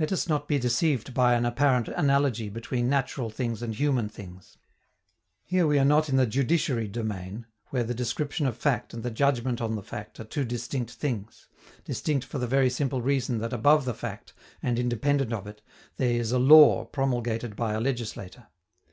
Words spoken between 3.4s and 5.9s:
and human things. Here we are